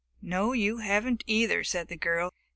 "No, 0.23 0.53
you 0.53 0.77
haven't 0.79 1.23
either," 1.27 1.63
said 1.63 1.87
the 1.87 1.95
girl. 1.95 2.33